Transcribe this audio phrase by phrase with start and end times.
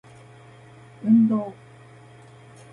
[1.05, 1.53] 運動